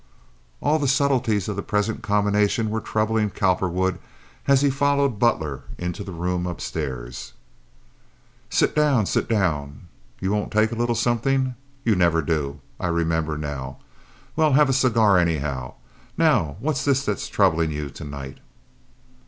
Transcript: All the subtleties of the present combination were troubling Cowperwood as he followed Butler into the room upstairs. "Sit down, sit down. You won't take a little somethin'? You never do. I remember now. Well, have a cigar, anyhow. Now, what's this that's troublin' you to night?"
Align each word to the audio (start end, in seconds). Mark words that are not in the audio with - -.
All 0.61 0.79
the 0.79 0.87
subtleties 0.87 1.47
of 1.47 1.55
the 1.55 1.61
present 1.61 2.01
combination 2.01 2.71
were 2.71 2.81
troubling 2.81 3.29
Cowperwood 3.29 3.99
as 4.47 4.63
he 4.63 4.71
followed 4.71 5.19
Butler 5.19 5.61
into 5.77 6.03
the 6.03 6.11
room 6.11 6.47
upstairs. 6.47 7.33
"Sit 8.49 8.75
down, 8.75 9.05
sit 9.05 9.29
down. 9.29 9.81
You 10.19 10.31
won't 10.31 10.51
take 10.51 10.71
a 10.71 10.75
little 10.75 10.95
somethin'? 10.95 11.53
You 11.85 11.95
never 11.95 12.23
do. 12.23 12.61
I 12.79 12.87
remember 12.87 13.37
now. 13.37 13.77
Well, 14.35 14.53
have 14.53 14.69
a 14.69 14.73
cigar, 14.73 15.19
anyhow. 15.19 15.75
Now, 16.17 16.57
what's 16.61 16.83
this 16.83 17.05
that's 17.05 17.27
troublin' 17.27 17.69
you 17.69 17.91
to 17.91 18.03
night?" 18.03 18.39